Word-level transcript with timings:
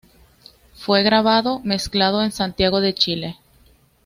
Fue 0.73 1.03
grabado, 1.03 1.59
mezclado 1.63 2.23
en 2.23 2.31
Santiago 2.31 2.81
de 2.81 2.95
Chile. 2.95 3.37